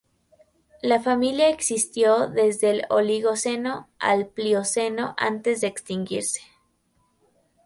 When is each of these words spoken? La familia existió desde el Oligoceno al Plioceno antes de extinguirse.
La 0.81 0.99
familia 0.99 1.49
existió 1.49 2.27
desde 2.27 2.71
el 2.71 2.85
Oligoceno 2.89 3.87
al 3.99 4.25
Plioceno 4.25 5.13
antes 5.19 5.61
de 5.61 5.67
extinguirse. 5.67 6.41